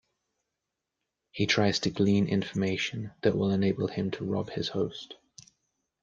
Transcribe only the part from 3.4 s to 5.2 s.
enable him to rob his host.